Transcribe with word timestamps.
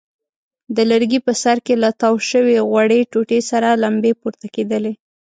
د 0.75 0.77
لرګي 0.91 1.19
په 1.25 1.33
سر 1.41 1.57
کې 1.65 1.75
له 1.83 1.89
تاو 2.01 2.15
شوې 2.29 2.57
غوړې 2.69 2.99
ټوټې 3.11 3.39
سرې 3.49 3.71
لمبې 3.83 4.11
پورته 4.21 4.45
کېدلې. 4.55 4.93